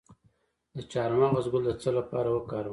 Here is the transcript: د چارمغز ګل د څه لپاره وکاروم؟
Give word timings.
د 0.75 0.77
چارمغز 0.91 1.45
ګل 1.53 1.63
د 1.67 1.71
څه 1.81 1.89
لپاره 1.97 2.29
وکاروم؟ 2.31 2.69